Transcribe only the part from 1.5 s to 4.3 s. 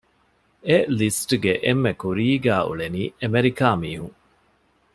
އެންމެ ކުރީގައި އުޅެނީ އެމެރިކާ މީހުން